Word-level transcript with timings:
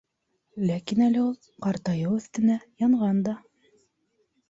Ләкин 0.69 1.03
әле 1.09 1.21
ул, 1.25 1.35
ҡартайыу 1.67 2.17
өҫтөнә, 2.23 2.59
янған 2.89 3.25
да. 3.31 3.41